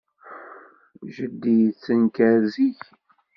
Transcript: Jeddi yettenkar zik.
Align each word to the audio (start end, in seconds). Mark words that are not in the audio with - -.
Jeddi 1.13 1.53
yettenkar 1.61 2.39
zik. 2.53 2.81